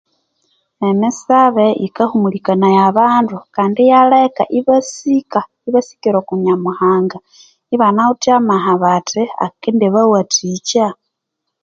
[0.89, 7.17] Emisabe yikahumulikanaya abandu kandi iyaleka ibasika ibasikira oku nyamuhanga
[7.75, 10.87] ibanawithe amaha bathi akendibawathikya